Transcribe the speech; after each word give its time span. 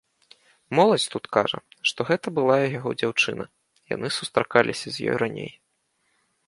Моладзь 0.77 1.05
тут 1.15 1.25
кажа, 1.37 1.59
што 1.89 2.07
гэта 2.09 2.33
былая 2.39 2.65
яго 2.77 2.95
дзяўчына, 3.03 3.43
яны 3.95 4.07
сустракаліся 4.19 4.87
з 4.97 5.13
ёй 5.13 5.21
раней. 5.27 5.51